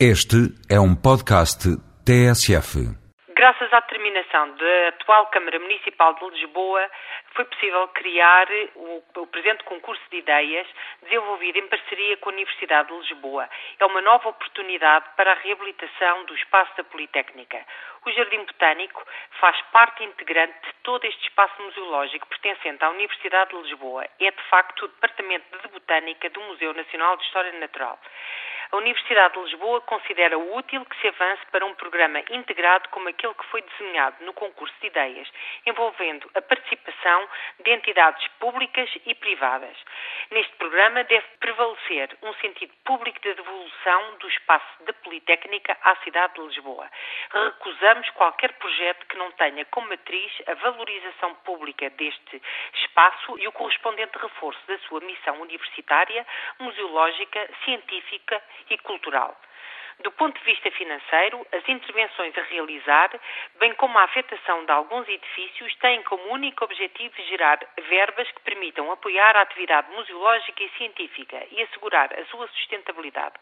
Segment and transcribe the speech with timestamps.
[0.00, 1.70] Este é um podcast
[2.02, 2.82] TSF.
[3.30, 6.90] Graças à terminação da atual Câmara Municipal de Lisboa,
[7.32, 10.66] foi possível criar o, o, presente concurso de ideias
[11.00, 13.48] desenvolvido em parceria com a Universidade de Lisboa.
[13.78, 17.64] É uma nova oportunidade para a reabilitação do espaço da Politécnica.
[18.04, 19.00] O Jardim Botânico
[19.38, 24.04] faz parte integrante de todo este espaço museológico pertencente à Universidade de Lisboa.
[24.18, 27.96] É, de facto, o Departamento de Botânica do Museu Nacional de História Natural.
[28.74, 33.32] A Universidade de Lisboa considera útil que se avance para um programa integrado como aquele
[33.34, 35.32] que foi desenhado no concurso de ideias,
[35.64, 36.42] envolvendo a
[37.04, 37.28] participação
[37.60, 39.76] de entidades públicas e privadas.
[40.30, 46.34] Neste programa deve prevalecer um sentido público de devolução do espaço da Politécnica à cidade
[46.34, 46.90] de Lisboa.
[47.30, 52.42] Recusamos qualquer projeto que não tenha como matriz a valorização pública deste
[52.82, 56.26] espaço e o correspondente reforço da sua missão universitária,
[56.58, 59.38] museológica, científica e cultural.
[60.02, 63.10] Do ponto de vista financeiro, as intervenções a realizar,
[63.58, 68.90] bem como a afetação de alguns edifícios, têm como único objetivo gerar verbas que permitam
[68.90, 73.34] apoiar a atividade museológica e científica e assegurar a sua sustentabilidade.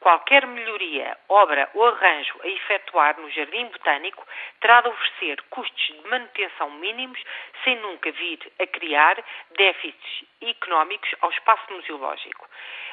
[0.00, 4.26] Qualquer melhoria, obra ou arranjo a efetuar no Jardim Botânico
[4.60, 7.18] terá de oferecer custos de manutenção mínimos,
[7.62, 9.16] sem nunca vir a criar
[9.56, 12.46] déficits económicos ao espaço museológico.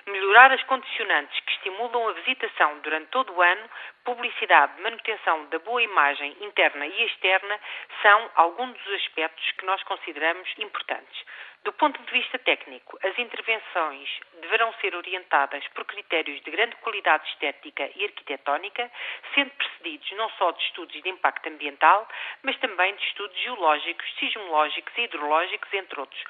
[0.07, 3.69] Melhorar as condicionantes que estimulam a visitação durante todo o ano,
[4.03, 7.59] publicidade, manutenção da boa imagem interna e externa
[8.01, 11.25] são alguns dos aspectos que nós consideramos importantes.
[11.63, 14.09] Do ponto de vista técnico, as intervenções
[14.41, 18.91] deverão ser orientadas por critérios de grande qualidade estética e arquitetónica,
[19.35, 22.07] sendo precedidos não só de estudos de impacto ambiental,
[22.41, 26.23] mas também de estudos geológicos, sismológicos e hidrológicos, entre outros.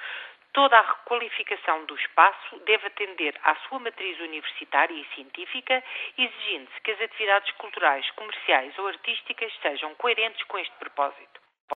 [0.54, 5.82] Toda a requalificação do espaço deve atender à sua matriz universitária e científica,
[6.18, 11.51] exigindo-se que as atividades culturais, comerciais ou artísticas sejam coerentes com este propósito.